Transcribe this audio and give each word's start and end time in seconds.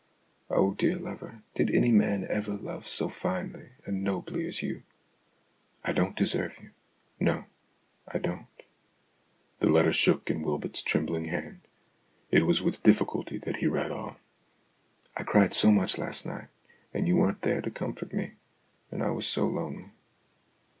Oh, 0.49 0.73
dear 0.73 0.95
lover, 0.95 1.43
did 1.53 1.69
any 1.69 1.91
man 1.91 2.25
ever 2.27 2.53
love 2.55 2.87
so 2.87 3.07
finely 3.07 3.69
and 3.85 4.03
nobly 4.03 4.47
as 4.47 4.63
you! 4.63 4.81
I 5.83 5.91
don't 5.91 6.15
deserve 6.17 6.57
you 6.59 6.71
no, 7.19 7.45
I 8.07 8.17
don't." 8.17 8.47
The 9.59 9.67
letter 9.69 9.93
shook 9.93 10.31
in 10.31 10.41
Wylmot's 10.41 10.81
trembling 10.81 11.25
hand. 11.25 11.59
It 12.31 12.47
was 12.47 12.63
with 12.63 12.81
difficulty 12.81 13.37
that 13.45 13.57
he 13.57 13.67
read 13.67 13.91
on:" 13.91 14.15
I 15.15 15.21
cried 15.21 15.53
so 15.53 15.71
much 15.71 15.99
last 15.99 16.25
night, 16.25 16.47
and 16.95 17.07
you 17.07 17.15
weren't 17.17 17.43
there 17.43 17.61
to 17.61 17.69
comfort 17.69 18.11
me, 18.11 18.31
and 18.89 19.03
I 19.03 19.11
was 19.11 19.27
so 19.27 19.45
lonely. 19.45 19.91